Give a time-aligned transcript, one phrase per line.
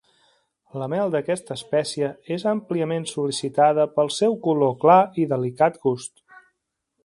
[0.83, 6.15] La mel d'aquesta espècie és àmpliament sol·licitada pel seu color clar i delicat gust.